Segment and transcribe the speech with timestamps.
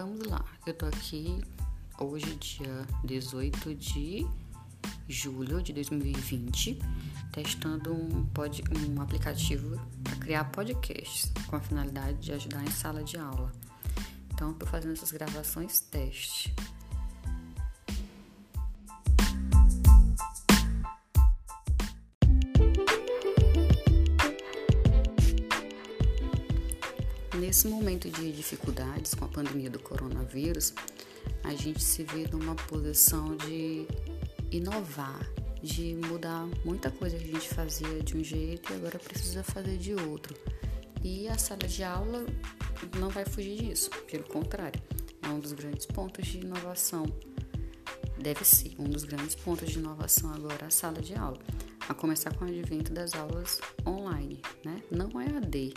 [0.00, 0.42] vamos lá.
[0.66, 1.38] Eu tô aqui
[1.98, 4.26] hoje, dia 18 de
[5.06, 6.78] julho de 2020,
[7.32, 13.04] testando um, pod, um aplicativo para criar podcasts com a finalidade de ajudar em sala
[13.04, 13.52] de aula.
[14.32, 16.54] Então, estou fazendo essas gravações teste.
[27.50, 30.72] Nesse momento de dificuldades com a pandemia do coronavírus,
[31.42, 33.88] a gente se vê numa posição de
[34.52, 35.28] inovar,
[35.60, 39.78] de mudar muita coisa que a gente fazia de um jeito e agora precisa fazer
[39.78, 40.32] de outro.
[41.02, 42.24] E a sala de aula
[42.96, 44.80] não vai fugir disso, pelo contrário,
[45.20, 47.04] é um dos grandes pontos de inovação.
[48.16, 51.40] Deve ser um dos grandes pontos de inovação agora a sala de aula,
[51.88, 54.80] a começar com o advento das aulas online, né?
[54.88, 55.74] Não é AD,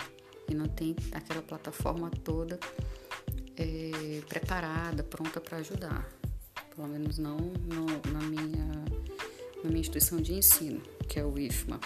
[0.49, 2.59] e não tem aquela plataforma toda
[3.57, 6.09] é, preparada, pronta para ajudar.
[6.75, 8.65] Pelo menos não no, na, minha,
[9.63, 11.79] na minha instituição de ensino, que é o IFMA.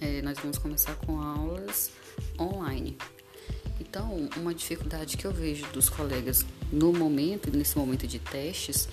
[0.00, 1.90] É, nós vamos começar com aulas
[2.38, 2.96] online.
[3.80, 8.88] Então, uma dificuldade que eu vejo dos colegas no momento, nesse momento de testes,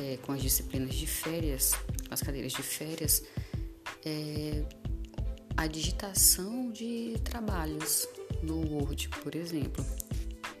[0.00, 1.72] é, com as disciplinas de férias,
[2.10, 3.24] as cadeiras de férias,
[4.04, 4.62] é
[5.60, 8.08] a digitação de trabalhos
[8.42, 9.84] no Word, por exemplo.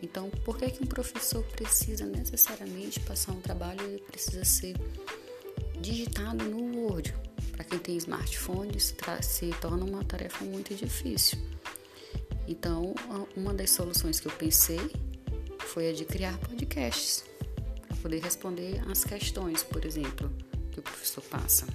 [0.02, 4.76] Então, por que, que um professor precisa necessariamente passar um trabalho e precisa ser
[5.80, 7.14] digitado no Word?
[7.50, 11.38] Para quem tem smartphone, isso se torna uma tarefa muito difícil.
[12.46, 12.94] Então,
[13.34, 14.80] uma das soluções que eu pensei
[15.60, 17.24] foi a de criar podcasts
[17.88, 20.30] para poder responder às questões, por exemplo,
[20.70, 21.66] que o professor passa.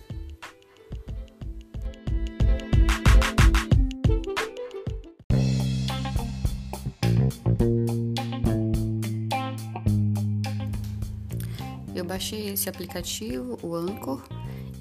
[11.96, 14.22] Eu baixei esse aplicativo, o Anchor,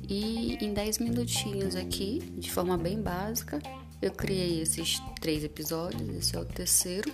[0.08, 3.60] e em 10 minutinhos aqui, de forma bem básica,
[4.02, 7.12] eu criei esses três episódios, esse é o terceiro,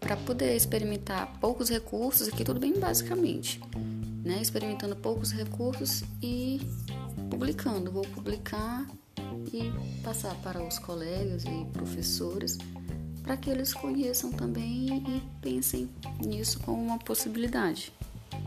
[0.00, 3.60] para poder experimentar poucos recursos, aqui tudo bem basicamente,
[4.24, 4.40] né?
[4.40, 6.60] Experimentando poucos recursos e
[7.28, 7.92] publicando.
[7.92, 8.86] Vou publicar
[9.52, 9.70] e
[10.02, 12.56] passar para os colegas e professores
[13.22, 15.90] para que eles conheçam também e pensem
[16.24, 17.92] nisso como uma possibilidade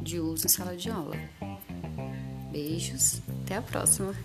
[0.09, 1.15] de uso em sala de aula.
[2.51, 4.15] Beijos, até a próxima!